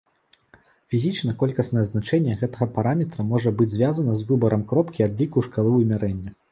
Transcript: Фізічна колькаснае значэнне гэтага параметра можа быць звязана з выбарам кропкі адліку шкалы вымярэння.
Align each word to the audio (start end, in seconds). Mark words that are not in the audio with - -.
Фізічна 0.93 1.33
колькаснае 1.43 1.83
значэнне 1.91 2.33
гэтага 2.41 2.69
параметра 2.79 3.29
можа 3.35 3.49
быць 3.61 3.71
звязана 3.75 4.13
з 4.21 4.31
выбарам 4.33 4.69
кропкі 4.75 5.09
адліку 5.11 5.49
шкалы 5.51 5.71
вымярэння. 5.79 6.31